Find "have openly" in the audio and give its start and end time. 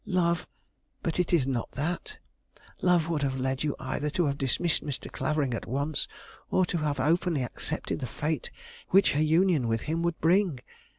6.79-7.43